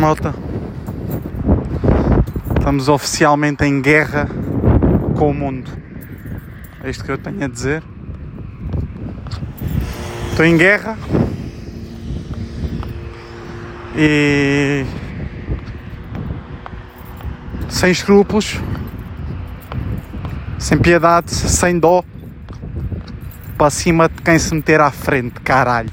Malta, 0.00 0.34
estamos 2.56 2.88
oficialmente 2.88 3.66
em 3.66 3.82
guerra 3.82 4.26
com 5.18 5.30
o 5.30 5.34
mundo. 5.34 5.70
É 6.82 6.88
isto 6.88 7.04
que 7.04 7.12
eu 7.12 7.18
tenho 7.18 7.44
a 7.44 7.48
dizer. 7.48 7.82
Estou 10.30 10.46
em 10.46 10.56
guerra 10.56 10.96
e 13.94 14.86
sem 17.68 17.90
escrúpulos, 17.90 18.58
sem 20.58 20.78
piedade, 20.78 21.30
sem 21.30 21.78
dó, 21.78 22.02
para 23.58 23.68
cima 23.68 24.08
de 24.08 24.22
quem 24.22 24.38
se 24.38 24.54
meter 24.54 24.80
à 24.80 24.90
frente, 24.90 25.38
caralho. 25.40 25.90